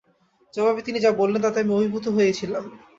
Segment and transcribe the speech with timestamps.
[0.53, 2.63] জবাবে তিনি যা বললেন তাতে আমি অভিভূত হয়েছিলাম।